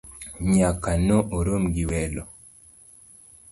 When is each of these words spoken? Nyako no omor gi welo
Nyako 0.53 0.91
no 1.07 1.17
omor 1.37 1.47
gi 1.73 1.83
welo 1.91 2.23